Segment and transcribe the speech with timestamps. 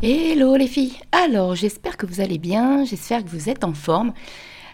[0.00, 4.12] Hello les filles Alors j'espère que vous allez bien, j'espère que vous êtes en forme.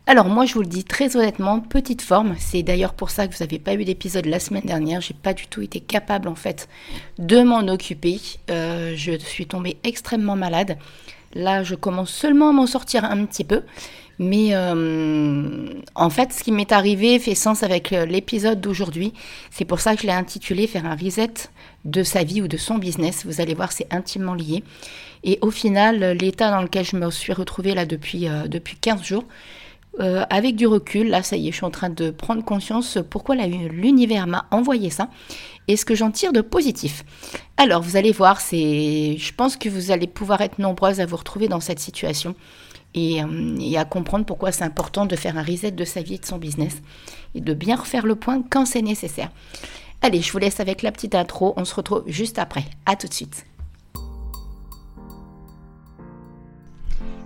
[0.07, 3.33] Alors moi je vous le dis très honnêtement, petite forme, c'est d'ailleurs pour ça que
[3.35, 6.35] vous n'avez pas eu d'épisode la semaine dernière, j'ai pas du tout été capable en
[6.35, 6.69] fait
[7.19, 8.21] de m'en occuper.
[8.51, 10.77] Euh, je suis tombée extrêmement malade.
[11.33, 13.63] Là je commence seulement à m'en sortir un petit peu.
[14.19, 19.13] Mais euh, en fait, ce qui m'est arrivé fait sens avec euh, l'épisode d'aujourd'hui.
[19.51, 21.33] C'est pour ça que je l'ai intitulé Faire un reset
[21.85, 23.27] de sa vie ou de son business.
[23.27, 24.63] Vous allez voir, c'est intimement lié.
[25.25, 29.03] Et au final, l'état dans lequel je me suis retrouvée là depuis, euh, depuis 15
[29.03, 29.25] jours,
[30.01, 32.99] euh, avec du recul, là ça y est, je suis en train de prendre conscience
[33.09, 35.09] pourquoi l'univers m'a envoyé ça
[35.69, 37.05] et ce que j'en tire de positif.
[37.57, 41.17] Alors vous allez voir, c'est, je pense que vous allez pouvoir être nombreuses à vous
[41.17, 42.35] retrouver dans cette situation
[42.95, 46.15] et, euh, et à comprendre pourquoi c'est important de faire un reset de sa vie
[46.15, 46.83] et de son business
[47.35, 49.31] et de bien refaire le point quand c'est nécessaire.
[50.03, 52.65] Allez, je vous laisse avec la petite intro, on se retrouve juste après.
[52.85, 53.47] À tout de suite.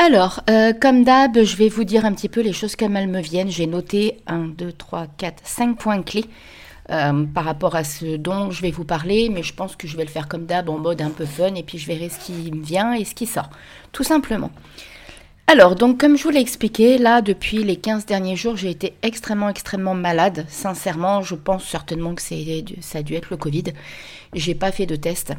[0.00, 3.08] Alors, euh, comme d'hab, je vais vous dire un petit peu les choses comme elles
[3.08, 3.50] me viennent.
[3.50, 6.26] J'ai noté 1, 2, 3, 4, 5 points clés
[6.90, 9.96] euh, par rapport à ce dont je vais vous parler, mais je pense que je
[9.96, 12.24] vais le faire comme d'hab en mode un peu fun et puis je verrai ce
[12.24, 13.50] qui me vient et ce qui sort,
[13.90, 14.52] tout simplement.
[15.48, 18.94] Alors, donc comme je vous l'ai expliqué, là, depuis les 15 derniers jours, j'ai été
[19.02, 20.46] extrêmement, extrêmement malade.
[20.48, 23.64] Sincèrement, je pense certainement que ça a dû être le Covid.
[24.32, 25.34] J'ai pas fait de test.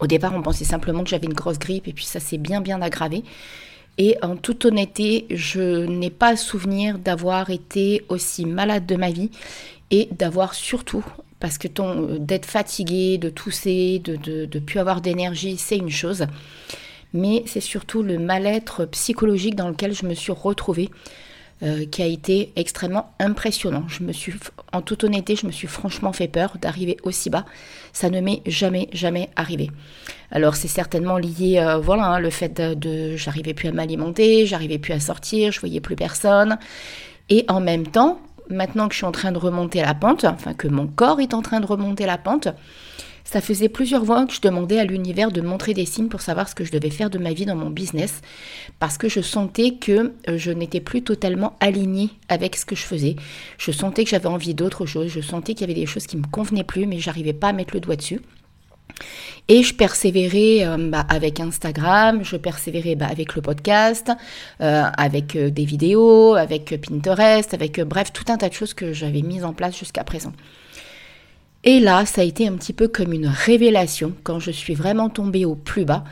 [0.00, 2.60] Au départ, on pensait simplement que j'avais une grosse grippe et puis ça s'est bien
[2.60, 3.22] bien aggravé.
[3.96, 9.30] Et en toute honnêteté, je n'ai pas souvenir d'avoir été aussi malade de ma vie
[9.90, 11.04] et d'avoir surtout,
[11.38, 15.90] parce que ton d'être fatigué, de tousser, de ne de, plus avoir d'énergie, c'est une
[15.90, 16.26] chose.
[17.12, 20.90] Mais c'est surtout le mal-être psychologique dans lequel je me suis retrouvée
[21.62, 23.84] euh, qui a été extrêmement impressionnant.
[23.88, 24.34] Je me suis,
[24.72, 27.44] en toute honnêteté, je me suis franchement fait peur d'arriver aussi bas.
[27.92, 29.70] Ça ne m'est jamais, jamais arrivé.
[30.30, 34.46] Alors c'est certainement lié, euh, voilà, hein, le fait de, de j'arrivais plus à m'alimenter,
[34.46, 36.58] j'arrivais plus à sortir, je voyais plus personne.
[37.30, 40.54] Et en même temps, maintenant que je suis en train de remonter la pente, enfin
[40.54, 42.48] que mon corps est en train de remonter la pente,
[43.24, 46.48] ça faisait plusieurs mois que je demandais à l'univers de montrer des signes pour savoir
[46.48, 48.20] ce que je devais faire de ma vie dans mon business,
[48.78, 52.82] parce que je sentais que euh, je n'étais plus totalement alignée avec ce que je
[52.82, 53.16] faisais.
[53.58, 56.16] Je sentais que j'avais envie d'autre chose, je sentais qu'il y avait des choses qui
[56.16, 58.20] me convenaient plus, mais j'arrivais pas à mettre le doigt dessus.
[59.48, 64.12] Et je persévérais euh, bah, avec Instagram, je persévérais bah, avec le podcast,
[64.60, 69.22] euh, avec des vidéos, avec Pinterest, avec bref tout un tas de choses que j'avais
[69.22, 70.32] mises en place jusqu'à présent.
[71.66, 75.08] Et là, ça a été un petit peu comme une révélation quand je suis vraiment
[75.08, 76.04] tombée au plus bas,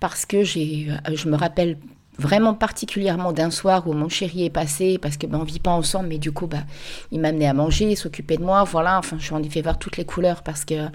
[0.00, 1.78] parce que euh, je me rappelle
[2.18, 5.70] vraiment particulièrement d'un soir où mon chéri est passé parce que ben, on vit pas
[5.70, 6.64] ensemble mais du coup bah
[7.12, 9.78] il m'a amené à manger, s'occuper de moi, voilà, enfin je lui ai fait voir
[9.78, 10.88] toutes les couleurs parce que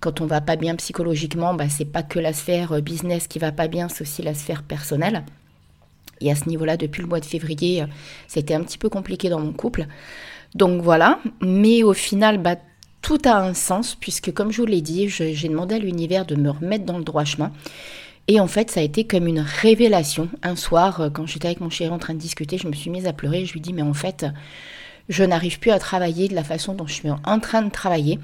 [0.00, 3.38] quand on va pas bien psychologiquement, bah c'est pas que la sphère euh, business qui
[3.38, 5.24] va pas bien, c'est aussi la sphère personnelle.
[6.20, 7.86] Et à ce niveau-là, depuis le mois de février, euh,
[8.26, 9.86] c'était un petit peu compliqué dans mon couple.
[10.54, 12.56] Donc voilà, mais au final, bah,
[13.06, 16.34] tout a un sens, puisque comme je vous l'ai dit, j'ai demandé à l'univers de
[16.34, 17.52] me remettre dans le droit chemin.
[18.26, 20.28] Et en fait, ça a été comme une révélation.
[20.42, 22.90] Un soir, euh, quand j'étais avec mon chéri en train de discuter, je me suis
[22.90, 23.44] mise à pleurer.
[23.44, 24.26] Je lui dis, mais en fait,
[25.08, 28.18] je n'arrive plus à travailler de la façon dont je suis en train de travailler.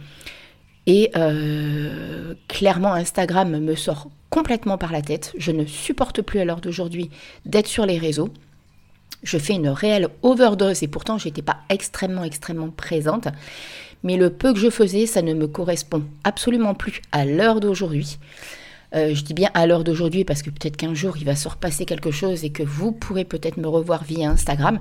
[0.88, 5.32] Et euh, clairement, Instagram me sort complètement par la tête.
[5.38, 7.08] Je ne supporte plus à l'heure d'aujourd'hui
[7.46, 8.30] d'être sur les réseaux.
[9.22, 13.28] Je fais une réelle overdose et pourtant, je n'étais pas extrêmement, extrêmement présente
[14.02, 18.18] mais le peu que je faisais, ça ne me correspond absolument plus à l'heure d'aujourd'hui.
[18.94, 21.48] Euh, je dis bien à l'heure d'aujourd'hui parce que peut-être qu'un jour il va se
[21.48, 24.80] repasser quelque chose et que vous pourrez peut-être me revoir via Instagram.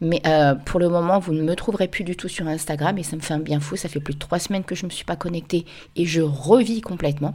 [0.00, 3.02] Mais euh, pour le moment, vous ne me trouverez plus du tout sur Instagram et
[3.02, 3.76] ça me fait un bien fou.
[3.76, 6.22] Ça fait plus de trois semaines que je ne me suis pas connectée et je
[6.22, 7.34] revis complètement.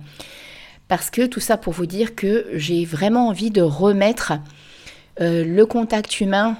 [0.88, 4.34] Parce que tout ça pour vous dire que j'ai vraiment envie de remettre
[5.19, 6.57] le contact humain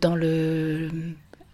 [0.00, 0.88] dans le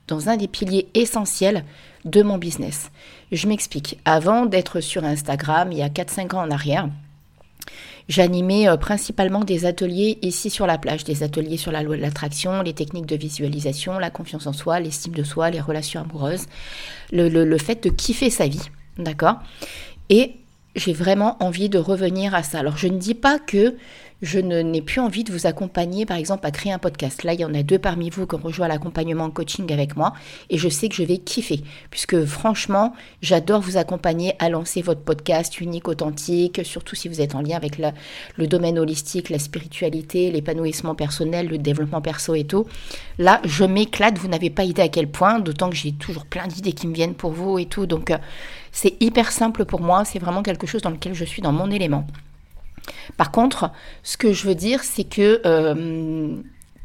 [0.08, 1.64] dans un des piliers essentiels
[2.04, 2.90] de mon business.
[3.32, 3.98] Je m'explique.
[4.04, 6.88] Avant d'être sur Instagram, il y a 4-5 ans en arrière,
[8.08, 12.02] J'animais euh, principalement des ateliers ici sur la plage, des ateliers sur la loi de
[12.02, 16.46] l'attraction, les techniques de visualisation, la confiance en soi, l'estime de soi, les relations amoureuses,
[17.10, 19.40] le, le fait de kiffer sa vie, d'accord?
[20.08, 20.36] Et
[20.76, 22.60] j'ai vraiment envie de revenir à ça.
[22.60, 23.74] Alors je ne dis pas que
[24.22, 27.22] je n'ai plus envie de vous accompagner, par exemple, à créer un podcast.
[27.22, 29.96] Là, il y en a deux parmi vous qui ont rejoint l'accompagnement en coaching avec
[29.96, 30.12] moi
[30.50, 35.02] et je sais que je vais kiffer puisque franchement, j'adore vous accompagner à lancer votre
[35.02, 40.30] podcast unique, authentique, surtout si vous êtes en lien avec le domaine holistique, la spiritualité,
[40.30, 42.66] l'épanouissement personnel, le développement perso et tout.
[43.18, 46.46] Là, je m'éclate, vous n'avez pas idée à quel point, d'autant que j'ai toujours plein
[46.46, 47.86] d'idées qui me viennent pour vous et tout.
[47.86, 48.18] Donc, euh,
[48.72, 51.70] c'est hyper simple pour moi, c'est vraiment quelque chose dans lequel je suis dans mon
[51.70, 52.06] élément.
[53.16, 53.70] Par contre,
[54.02, 56.36] ce que je veux dire, c'est que euh,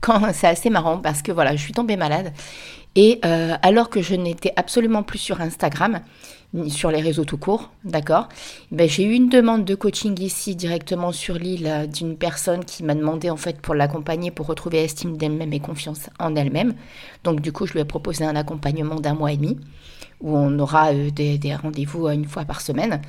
[0.01, 2.33] quand c'est assez marrant parce que voilà, je suis tombée malade
[2.95, 6.01] et euh, alors que je n'étais absolument plus sur Instagram,
[6.53, 8.27] ni sur les réseaux tout court, d'accord
[8.71, 12.83] ben, J'ai eu une demande de coaching ici directement sur l'île euh, d'une personne qui
[12.83, 16.73] m'a demandé en fait pour l'accompagner pour retrouver estime d'elle-même et confiance en elle-même.
[17.23, 19.57] Donc du coup, je lui ai proposé un accompagnement d'un mois et demi
[20.19, 23.01] où on aura des, des rendez-vous une fois par semaine.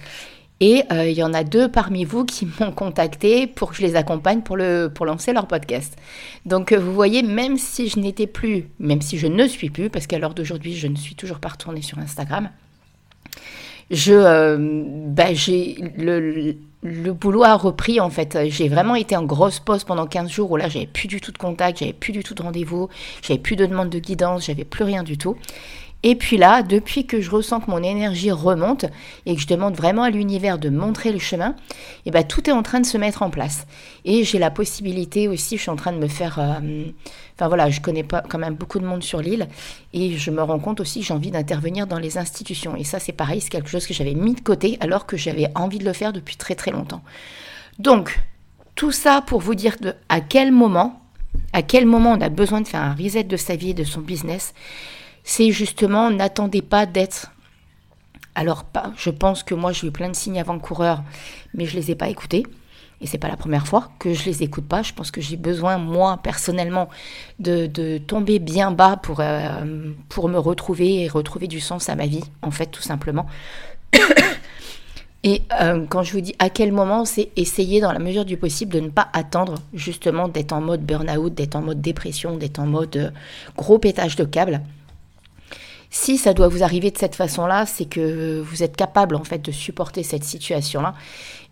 [0.61, 3.83] Et euh, il y en a deux parmi vous qui m'ont contacté pour que je
[3.83, 5.97] les accompagne pour, le, pour lancer leur podcast.
[6.47, 9.91] Donc euh, vous voyez, même si je n'étais plus, même si je ne suis plus,
[9.91, 12.51] parce qu'à l'heure d'aujourd'hui, je ne suis toujours pas retournée sur Instagram,
[13.91, 18.39] je, euh, ben, j'ai le, le boulot a repris en fait.
[18.49, 21.33] J'ai vraiment été en grosse pause pendant 15 jours où là j'avais plus du tout
[21.33, 22.89] de contact, j'avais plus du tout de rendez-vous,
[23.23, 25.37] j'avais plus de demande de guidance, j'avais plus rien du tout.
[26.05, 28.87] Et puis là, depuis que je ressens que mon énergie remonte
[29.25, 32.49] et que je demande vraiment à l'univers de montrer le chemin, et eh ben, tout
[32.51, 33.67] est en train de se mettre en place.
[34.05, 36.41] Et j'ai la possibilité aussi, je suis en train de me faire...
[36.41, 36.85] Euh,
[37.37, 39.49] enfin voilà, je connais pas quand même beaucoup de monde sur l'île
[39.93, 42.75] et je me rends compte aussi que j'ai envie d'intervenir dans les institutions.
[42.75, 45.49] Et ça, c'est pareil, c'est quelque chose que j'avais mis de côté alors que j'avais
[45.55, 47.03] envie de le faire depuis très très longtemps.
[47.79, 48.21] Donc,
[48.75, 49.77] tout ça pour vous dire
[50.09, 51.01] à quel moment,
[51.53, 53.85] à quel moment on a besoin de faire un reset de sa vie et de
[53.85, 54.53] son business
[55.25, 57.33] c'est justement n'attendez pas d'être.
[58.35, 61.03] Alors, pas, je pense que moi j'ai eu plein de signes avant-coureurs,
[61.55, 62.47] mais je ne les ai pas écoutés.
[63.03, 64.83] Et c'est pas la première fois que je les écoute pas.
[64.83, 66.89] Je pense que j'ai besoin, moi, personnellement,
[67.41, 72.07] de, tomber bien bas pour, euh, pour me retrouver et retrouver du sens à ma
[72.07, 73.27] vie, en fait, tout simplement.
[75.25, 78.37] Et euh, quand je vous dis à quel moment, c'est essayer dans la mesure du
[78.37, 82.59] possible de ne pas attendre justement d'être en mode burn-out, d'être en mode dépression, d'être
[82.59, 83.11] en mode euh,
[83.57, 84.63] gros pétage de câble.
[85.95, 89.45] Si ça doit vous arriver de cette façon-là, c'est que vous êtes capable en fait
[89.45, 90.95] de supporter cette situation-là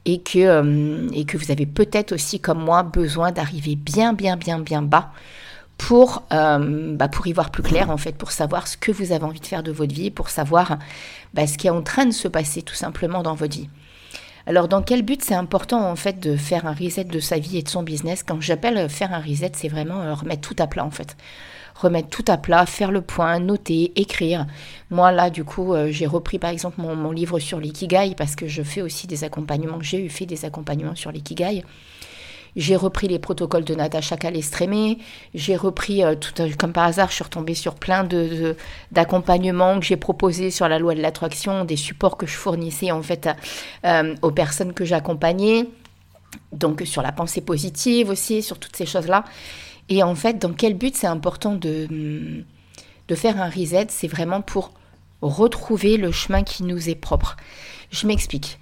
[0.07, 4.81] et que, euh, vous avez peut-être aussi comme moi besoin d'arriver bien bien bien bien
[4.81, 5.11] bas
[5.77, 9.13] pour, euh, bah, pour y voir plus clair en fait, pour savoir ce que vous
[9.13, 10.79] avez envie de faire de votre vie, pour savoir
[11.35, 13.69] bah, ce qui est en train de se passer tout simplement dans votre vie.
[14.47, 17.59] Alors dans quel but c'est important en fait de faire un reset de sa vie
[17.59, 18.23] et de son business?
[18.23, 21.15] Quand j'appelle faire un reset, c'est vraiment euh, remettre tout à plat en fait
[21.75, 24.47] remettre tout à plat, faire le point, noter, écrire.
[24.91, 28.47] Moi, là, du coup, euh, j'ai repris par exemple mon, livre sur l'ikigai parce que
[28.47, 31.65] je fais aussi des accompagnements, j'ai eu fait des accompagnements sur l'ikigai.
[32.57, 34.99] J'ai repris les protocoles de Natacha Calestrémé.
[35.35, 38.57] J'ai repris, euh, tout, comme par hasard, je suis retombée sur plein de,
[38.91, 43.03] d'accompagnements que j'ai proposés sur la loi de l'attraction, des supports que je fournissais en
[43.03, 43.29] fait
[43.85, 45.67] euh, aux personnes que j'accompagnais.
[46.53, 49.25] Donc sur la pensée positive aussi, sur toutes ces choses-là.
[49.91, 52.45] Et en fait, dans quel but c'est important de,
[53.09, 54.73] de faire un reset C'est vraiment pour
[55.21, 57.37] retrouver le chemin qui nous est propre.
[57.91, 58.59] Je m'explique.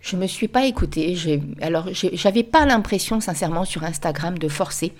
[0.00, 1.16] Je ne me suis pas écoutée.
[1.60, 4.92] Alors, j'avais pas l'impression, sincèrement, sur Instagram de forcer.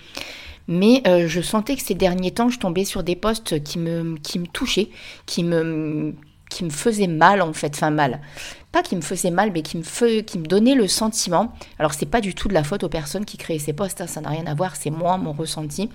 [0.67, 4.17] Mais euh, je sentais que ces derniers temps, je tombais sur des posts qui me,
[4.17, 4.89] qui me touchaient,
[5.27, 6.13] qui me,
[6.51, 7.73] qui me faisaient mal, en fait.
[7.75, 8.21] Enfin, mal
[8.83, 11.53] qui me faisait mal, mais qui me, qui me donnait le sentiment.
[11.79, 14.07] Alors, c'est pas du tout de la faute aux personnes qui créaient ces posts, hein,
[14.07, 15.91] ça n'a rien à voir, c'est moi, mon ressenti.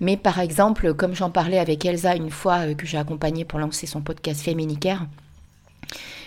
[0.00, 3.60] Mais par exemple, comme j'en parlais avec Elsa une fois euh, que j'ai accompagnée pour
[3.60, 5.06] lancer son podcast Féminicaire,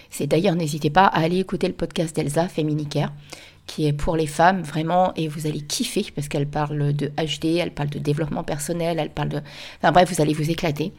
[0.09, 3.11] c'est d'ailleurs, n'hésitez pas à aller écouter le podcast d'Elsa, Féminicaire,
[3.65, 7.57] qui est pour les femmes vraiment, et vous allez kiffer parce qu'elle parle de HD,
[7.59, 9.41] elle parle de développement personnel, elle parle de...
[9.81, 10.93] Enfin bref, vous allez vous éclater.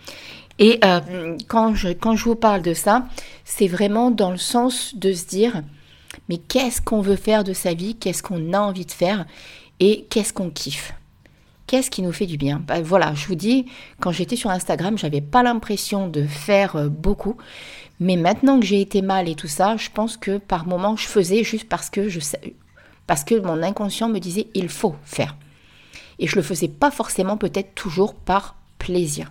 [0.58, 3.06] Et euh, quand, je, vous parle de ça,
[3.44, 5.62] c'est vraiment dans le sens de se dire,
[6.28, 9.26] mais qu'est-ce qu'on veut faire de sa vie, qu'est-ce qu'on a envie de faire?
[9.80, 10.92] Et qu'est-ce qu'on kiffe?
[11.68, 12.60] Qu'est-ce qui nous fait du bien?
[12.66, 13.66] Ben, Voilà, je vous dis,
[14.00, 17.36] quand j'étais sur Instagram, j'avais pas l'impression de faire euh, beaucoup.
[18.00, 21.06] Mais maintenant que j'ai été mal et tout ça, je pense que par moments, je
[21.06, 22.20] faisais juste parce que, je,
[23.06, 25.36] parce que mon inconscient me disait il faut faire.
[26.18, 29.30] Et je le faisais pas forcément peut-être toujours par plaisir.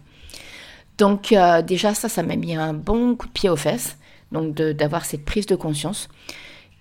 [0.98, 3.98] Donc euh, déjà ça, ça m'a mis un bon coup de pied aux fesses,
[4.32, 6.10] donc d'avoir cette prise de conscience.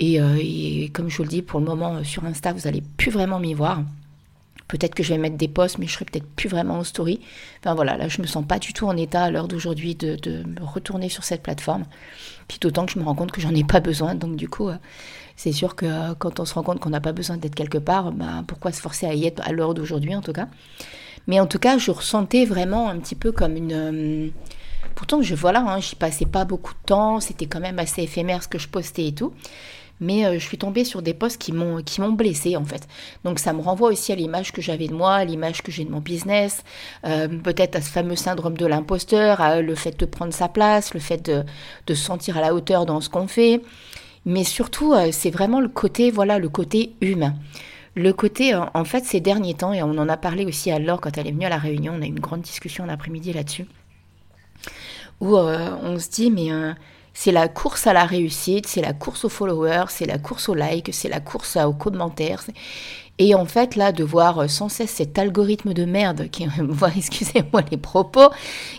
[0.02, 3.11] Euh, et, comme je vous le dis, pour le moment sur Insta, vous n'allez plus
[3.11, 3.82] vraiment m'y voir.
[4.68, 7.20] Peut-être que je vais mettre des posts, mais je serai peut-être plus vraiment en story.
[7.61, 10.16] Enfin voilà, là je me sens pas du tout en état à l'heure d'aujourd'hui de,
[10.44, 11.85] me retourner sur cette plateforme.
[12.49, 14.16] Puis d'autant que je me rends compte que j'en ai pas besoin.
[14.16, 14.68] Donc du coup,
[15.37, 18.11] c'est sûr que quand on se rend compte qu'on n'a pas besoin d'être quelque part,
[18.11, 20.49] bah, pourquoi se forcer à y être à l'heure d'aujourd'hui en tout cas?
[21.26, 23.73] Mais en tout cas, je ressentais vraiment un petit peu comme une.
[23.73, 24.28] Euh,
[24.95, 28.42] pourtant, je voilà, hein, j'y passais pas beaucoup de temps, c'était quand même assez éphémère
[28.42, 29.33] ce que je postais et tout.
[29.99, 32.87] Mais euh, je suis tombée sur des posts qui m'ont qui m'ont blessée en fait.
[33.25, 35.85] Donc ça me renvoie aussi à l'image que j'avais de moi, à l'image que j'ai
[35.85, 36.62] de mon business,
[37.06, 40.92] euh, peut-être à ce fameux syndrome de l'imposteur, à le fait de prendre sa place,
[40.92, 41.45] le fait de,
[41.88, 43.62] se sentir à la hauteur dans ce qu'on fait.
[44.26, 47.35] Mais surtout, c'est vraiment le côté voilà le côté humain.
[47.97, 51.00] Le côté, en fait, ces derniers temps, et on en a parlé aussi à Laure
[51.00, 53.65] quand elle est venue à la réunion, on a eu une grande discussion l'après-midi là-dessus,
[55.21, 56.75] où euh, on se dit, mais euh,
[57.15, 60.55] c'est la course à la réussite, c'est la course aux followers, c'est la course aux
[60.55, 62.45] likes, c'est la course aux commentaires.
[63.19, 66.47] Et en fait, là, de voir euh, sans cesse cet algorithme de merde, qui,
[66.99, 68.29] excusez-moi les propos,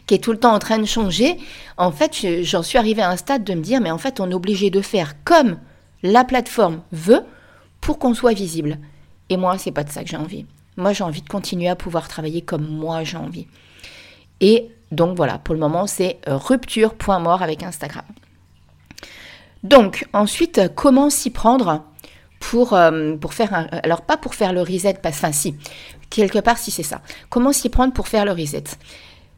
[0.05, 1.39] qui est tout le temps en train de changer,
[1.77, 4.29] en fait, j'en suis arrivée à un stade de me dire, mais en fait, on
[4.29, 5.57] est obligé de faire comme
[6.03, 7.23] la plateforme veut
[7.81, 8.77] pour qu'on soit visible.
[9.29, 10.45] Et moi, c'est pas de ça que j'ai envie.
[10.77, 13.47] Moi, j'ai envie de continuer à pouvoir travailler comme moi j'ai envie.
[14.39, 18.05] Et donc voilà, pour le moment, c'est euh, rupture point mort avec Instagram.
[19.63, 21.83] Donc ensuite, comment s'y prendre
[22.39, 23.67] pour, euh, faire un...
[23.83, 25.55] Alors pas pour faire le reset, pas, enfin si,
[26.09, 27.01] quelque part si c'est ça.
[27.29, 28.63] Comment s'y prendre pour faire le reset?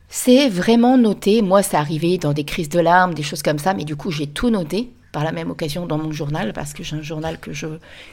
[0.10, 3.74] C'est vraiment noter, moi ça arrivé dans des crises de larmes, des choses comme ça,
[3.74, 6.84] mais du coup j'ai tout noté par la même occasion dans mon journal, parce que
[6.84, 7.52] j'ai un journal que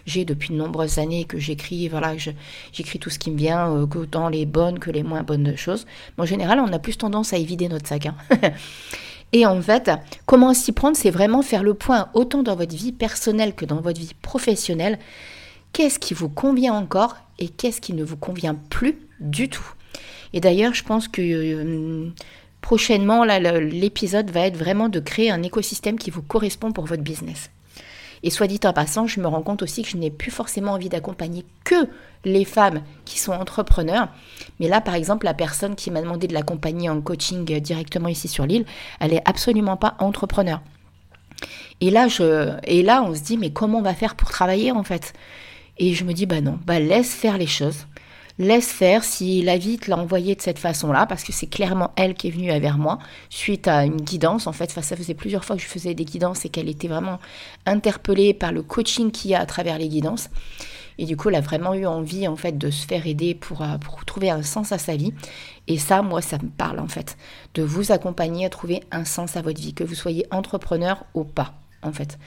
[0.06, 2.14] j'ai depuis de nombreuses années, que j'écris, voilà,
[2.72, 5.86] j'écris tout ce qui me vient, euh, autant les bonnes que les moins bonnes choses.
[6.16, 8.06] Mais en général, on a plus tendance à évider notre sac.
[8.06, 8.16] Hein.
[9.32, 9.90] Et en fait,
[10.24, 13.80] comment s'y prendre, c'est vraiment faire le point autant dans votre vie personnelle que dans
[13.80, 14.98] votre vie professionnelle.
[15.72, 19.74] Qu'est-ce qui vous convient encore et qu'est-ce qui ne vous convient plus du tout?
[20.32, 22.10] Et d'ailleurs, je pense que euh,
[22.66, 27.50] prochainement, l'épisode va être vraiment de créer un écosystème qui vous correspond pour votre business.
[28.24, 30.72] Et soit dit en passant, je me rends compte aussi que je n'ai plus forcément
[30.72, 31.86] envie d'accompagner que
[32.24, 34.08] les femmes qui sont entrepreneurs.
[34.58, 38.26] Mais là, par exemple, la personne qui m'a demandé de l'accompagner en coaching directement ici
[38.26, 38.66] sur l'île,
[38.98, 40.60] elle est absolument pas entrepreneur.
[41.80, 42.08] Et là,
[42.64, 45.12] et là, on se dit, mais comment on va faire pour travailler en fait?
[45.78, 47.86] Et je me dis, bah non, bah laisse faire les choses
[48.38, 51.92] laisse faire si la vie te l'a envoyé de cette façon-là, parce que c'est clairement
[51.96, 52.98] elle qui est venue vers moi
[53.30, 54.46] suite à une guidance.
[54.46, 57.18] En fait, ça faisait plusieurs fois que je faisais des guidances et qu'elle était vraiment
[57.64, 60.28] interpellée par le coaching qu'il y a à travers les guidances.
[60.98, 63.62] Et du coup, elle a vraiment eu envie en fait de se faire aider pour,
[63.62, 63.76] euh,
[64.06, 65.12] trouver un sens à sa vie.
[65.66, 67.16] Et ça, moi, ça me parle en fait,
[67.54, 71.24] de vous accompagner à trouver un sens à votre vie, que vous soyez entrepreneur ou
[71.24, 72.18] pas, en fait.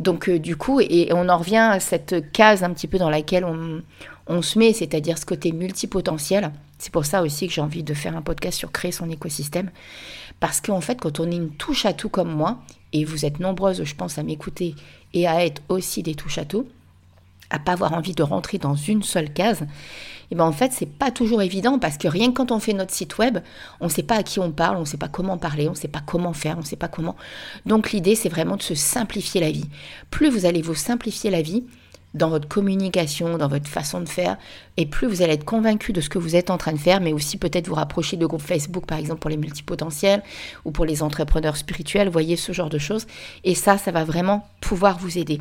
[0.00, 3.10] Donc euh, du coup, et on en revient à cette case un petit peu dans
[3.10, 3.82] laquelle on,
[4.26, 6.52] on se met, c'est-à-dire ce côté multipotentiel.
[6.78, 9.70] C'est pour ça aussi que j'ai envie de faire un podcast sur créer son écosystème.
[10.40, 12.58] Parce qu'en fait, quand on est une touche à tout comme moi,
[12.92, 14.74] et vous êtes nombreuses, je pense, à m'écouter
[15.12, 16.66] et à être aussi des touches à tout,
[17.50, 20.72] à pas avoir envie de rentrer dans une seule case, et eh ben en fait,
[20.72, 23.38] c'est pas toujours évident parce que rien que quand on fait notre site web,
[23.80, 26.00] on sait pas à qui on parle, on sait pas comment parler, on sait pas
[26.04, 27.14] comment faire, on sait pas comment.
[27.66, 29.68] Donc l'idée, c'est vraiment de se simplifier la vie.
[30.10, 31.64] Plus vous allez vous simplifier la vie,
[32.14, 34.36] dans votre communication, dans votre façon de faire,
[34.76, 37.00] et plus vous allez être convaincu de ce que vous êtes en train de faire,
[37.00, 40.22] mais aussi peut-être vous rapprocher de groupes Facebook, par exemple, pour les multipotentiels
[40.64, 43.06] ou pour les entrepreneurs spirituels, voyez ce genre de choses.
[43.42, 45.40] Et ça, ça va vraiment pouvoir vous aider.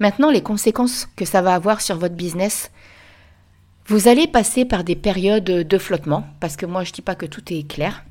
[0.00, 2.72] Maintenant, les conséquences que ça va avoir sur votre business,
[3.86, 7.14] vous allez passer par des périodes de flottement, parce que moi, je ne dis pas
[7.14, 8.04] que tout est clair.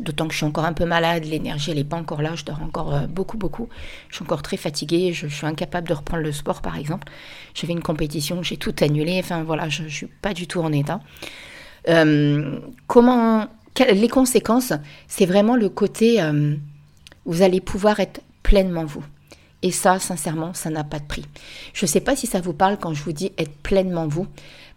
[0.00, 2.60] D'autant que je suis encore un peu malade, l'énergie n'est pas encore là, je dors
[2.60, 3.68] encore euh, beaucoup beaucoup.
[4.08, 7.06] Je suis encore très fatiguée, je, suis incapable de reprendre le sport par exemple.
[7.54, 10.72] J'avais une compétition, j'ai tout annulé, enfin voilà, je ne suis pas du tout en
[10.72, 11.00] état.
[11.88, 12.58] Euh,
[12.88, 13.46] comment,
[13.78, 14.72] les conséquences,
[15.06, 16.56] c'est vraiment le côté, euh,
[17.24, 19.04] vous allez pouvoir être pleinement vous.
[19.62, 21.24] Et ça, sincèrement, ça n'a pas de prix.
[21.72, 24.26] Je ne sais pas si ça vous parle quand je vous dis être pleinement vous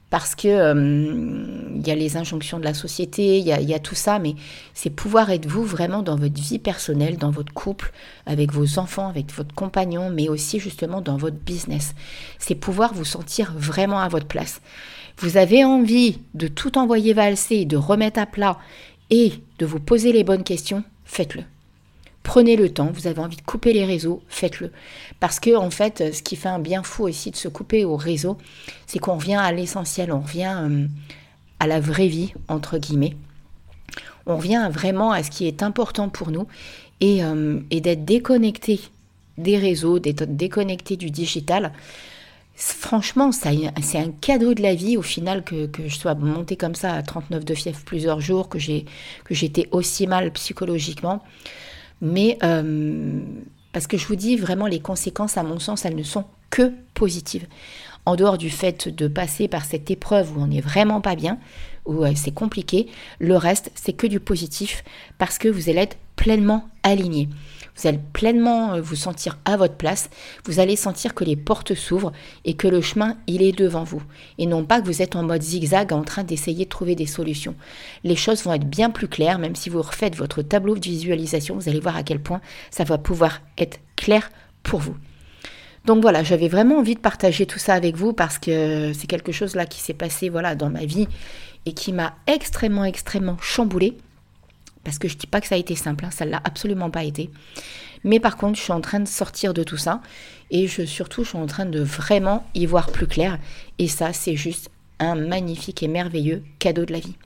[0.10, 3.96] parce que euh, il y a les injonctions de la société, il y a, tout
[3.96, 4.36] ça, mais
[4.74, 7.92] c'est pouvoir être vous vraiment dans votre vie personnelle, dans votre couple,
[8.26, 11.94] avec vos enfants, avec votre compagnon, mais aussi justement dans votre business.
[12.40, 14.62] C'est pouvoir vous sentir vraiment à votre place.
[15.18, 18.58] Vous avez envie de tout envoyer valser, de remettre à plat
[19.10, 21.44] et de vous poser les bonnes questions, faites-le.
[22.28, 24.74] Prenez le temps, vous avez envie de couper les réseaux, faites-le.
[25.22, 27.96] Parce que en fait, ce qui fait un bien fou aussi de se couper au
[27.96, 28.38] réseau,
[28.86, 30.88] c'est qu'on revient à l'essentiel, on revient euh,
[31.62, 33.16] à la vraie vie, entre guillemets.
[34.26, 36.48] on revient vraiment à ce qui est important pour nous
[37.00, 37.22] et,
[37.72, 38.82] et d'être déconnecté
[39.38, 41.72] des réseaux, d'être déconnecté du digital.
[42.56, 46.92] Franchement, c'est un cadeau de la vie au final que, je sois montée comme ça
[46.92, 51.24] à 39 de fièvre plusieurs jours, que j'étais aussi mal psychologiquement.
[52.02, 53.22] Mais euh,
[53.74, 56.72] parce que je vous dis vraiment, les conséquences, à mon sens, elles ne sont que
[56.94, 57.48] positives.
[58.06, 61.38] En dehors du fait de passer par cette épreuve où on n'est vraiment pas bien,
[61.86, 62.88] où euh, c'est compliqué,
[63.20, 64.84] le reste, c'est que du positif
[65.18, 67.28] parce que vous allez être pleinement aligné.
[67.78, 70.10] Vous allez pleinement euh, vous sentir à votre place.
[70.46, 72.12] Vous allez sentir que les portes s'ouvrent
[72.46, 74.02] et que le chemin, il est devant vous.
[74.38, 77.06] Et non pas que vous êtes en mode zigzag en train d'essayer de trouver des
[77.06, 77.56] solutions.
[78.04, 81.56] Les choses vont être bien plus claires, même si vous refaites votre tableau de visualisation,
[81.56, 82.42] vous allez voir à quel point
[82.72, 84.30] ça va pouvoir être clair
[84.64, 84.96] pour vous.
[85.86, 89.32] Donc voilà, j'avais vraiment envie de partager tout ça avec vous parce que c'est quelque
[89.32, 91.08] chose là qui s'est passé voilà dans ma vie
[91.66, 93.98] et qui m'a extrêmement extrêmement chamboulé.
[94.88, 96.42] Parce que je ne dis pas que ça a été simple, hein, ça ne l'a
[96.46, 97.30] absolument pas été.
[98.06, 100.00] Mais par contre, je suis en train de sortir de tout ça.
[100.50, 103.38] Et je, surtout, je suis en train de vraiment y voir plus clair.
[103.80, 107.18] Et ça, c'est juste un magnifique et merveilleux cadeau de la vie.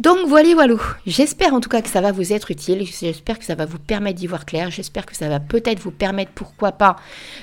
[0.00, 0.76] Donc voilà, voilà.
[1.06, 2.86] J'espère en tout cas que ça va vous être utile.
[2.86, 4.70] J'espère que ça va vous permettre d'y voir clair.
[4.70, 6.96] J'espère que ça va peut-être vous permettre, pourquoi pas,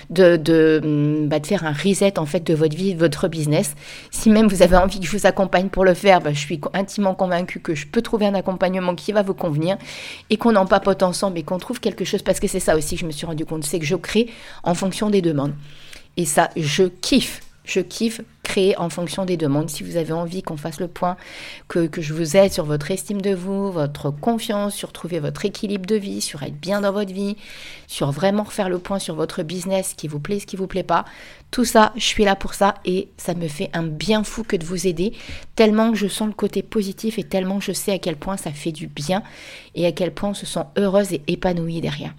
[0.09, 3.75] de, mm, bah, faire un reset en fait de votre vie, de votre business.
[4.09, 6.59] Si même vous avez envie que je vous accompagne pour le faire, bah, je suis
[6.73, 9.77] intimement convaincue que je peux trouver un accompagnement qui va vous convenir
[10.31, 12.23] et qu'on en papote ensemble et qu'on trouve quelque chose.
[12.23, 14.31] Parce que c'est ça aussi que je me suis rendu compte, c'est que je crée
[14.63, 15.53] en fonction des demandes.
[16.17, 17.41] Et ça, je kiffe.
[17.67, 19.69] Je kiffe créer en fonction des demandes.
[19.69, 21.17] Si vous avez envie qu'on fasse le point,
[21.67, 25.85] que, je vous aide sur votre estime de vous, votre confiance, sur trouver votre équilibre
[25.85, 27.35] de vie, sur être bien dans votre vie,
[27.87, 30.65] sur vraiment refaire le point sur votre business, ce qui vous plaît, ce qui vous
[30.65, 31.03] plaît pas.
[31.51, 34.55] Tout ça, je suis là pour ça et ça me fait un bien fou que
[34.55, 35.11] de vous aider,
[35.55, 38.51] tellement que je sens le côté positif et tellement je sais à quel point ça
[38.51, 39.23] fait du bien
[39.75, 42.13] et à quel point on se sent heureuse et épanouie derrière.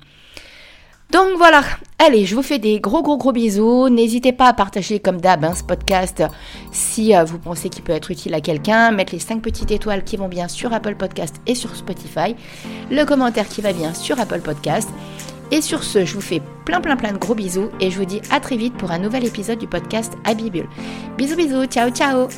[1.10, 1.62] Donc voilà,
[1.98, 3.88] allez, je vous fais des gros gros gros bisous.
[3.88, 6.22] N'hésitez pas à partager comme d'hab hein, ce podcast
[6.70, 8.90] si euh, vous pensez qu'il peut être utile à quelqu'un.
[8.90, 12.36] Mettre les 5 petites étoiles qui vont bien sur Apple Podcast et sur Spotify.
[12.90, 14.90] Le commentaire qui va bien sur Apple Podcast.
[15.50, 18.04] Et sur ce, je vous fais plein plein plein de gros bisous et je vous
[18.04, 20.68] dis à très vite pour un nouvel épisode du podcast Abibule.
[21.16, 22.28] Bisous bisous, ciao ciao